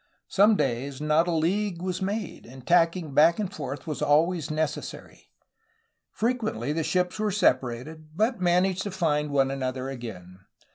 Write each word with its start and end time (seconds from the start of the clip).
Some 0.29 0.55
days 0.55 0.99
not 0.99 1.27
a 1.27 1.31
league 1.31 1.79
was 1.79 2.01
made, 2.01 2.47
and 2.47 2.65
tacking 2.65 3.13
back 3.13 3.37
and 3.37 3.53
forth 3.53 3.85
was 3.85 4.01
always 4.01 4.49
necessary. 4.49 5.29
Frequently 6.11 6.73
the 6.73 6.83
ships 6.83 7.19
were 7.19 7.29
separated, 7.29 8.07
but 8.17 8.41
managed 8.41 8.81
to 8.81 8.89
find 8.91 9.29
one 9.29 9.51
another 9.51 9.89
again. 9.91 10.39